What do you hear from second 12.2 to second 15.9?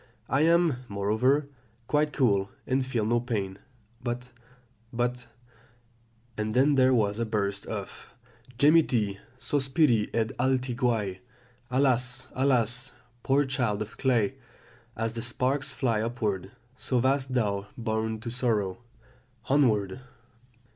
alas, poor child of clay! as the sparks